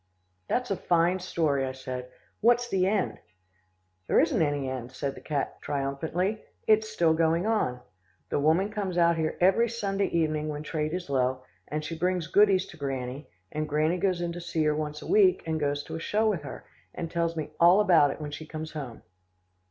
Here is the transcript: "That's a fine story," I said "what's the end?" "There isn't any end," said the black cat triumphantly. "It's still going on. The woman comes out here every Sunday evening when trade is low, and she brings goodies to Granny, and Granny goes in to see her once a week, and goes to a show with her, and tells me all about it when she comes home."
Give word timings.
"That's 0.47 0.71
a 0.71 0.75
fine 0.77 1.19
story," 1.19 1.63
I 1.63 1.73
said 1.73 2.09
"what's 2.39 2.67
the 2.67 2.87
end?" 2.87 3.19
"There 4.07 4.19
isn't 4.19 4.41
any 4.41 4.67
end," 4.67 4.91
said 4.93 5.11
the 5.11 5.21
black 5.21 5.25
cat 5.27 5.61
triumphantly. 5.61 6.43
"It's 6.65 6.89
still 6.89 7.13
going 7.13 7.45
on. 7.45 7.81
The 8.29 8.39
woman 8.39 8.71
comes 8.71 8.97
out 8.97 9.15
here 9.15 9.37
every 9.39 9.69
Sunday 9.69 10.07
evening 10.07 10.49
when 10.49 10.63
trade 10.63 10.95
is 10.95 11.07
low, 11.07 11.43
and 11.67 11.85
she 11.85 11.95
brings 11.95 12.25
goodies 12.25 12.65
to 12.69 12.77
Granny, 12.77 13.29
and 13.51 13.69
Granny 13.69 13.97
goes 13.99 14.21
in 14.21 14.31
to 14.31 14.41
see 14.41 14.63
her 14.63 14.75
once 14.75 15.03
a 15.03 15.07
week, 15.07 15.43
and 15.45 15.59
goes 15.59 15.83
to 15.83 15.95
a 15.95 15.99
show 15.99 16.27
with 16.27 16.41
her, 16.41 16.65
and 16.95 17.11
tells 17.11 17.35
me 17.37 17.51
all 17.59 17.79
about 17.79 18.09
it 18.09 18.19
when 18.19 18.31
she 18.31 18.47
comes 18.47 18.71
home." 18.71 19.03